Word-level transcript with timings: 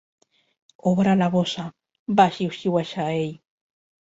"Obre 0.91 1.13
la 1.19 1.27
bossa!", 1.35 1.67
va 2.21 2.27
xiuxiuejar 2.39 3.09
ell. 3.21 3.39